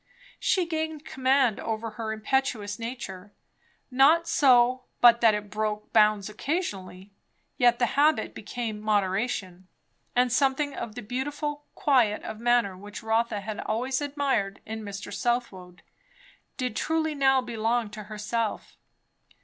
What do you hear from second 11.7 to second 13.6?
quiet of manner which Rotha had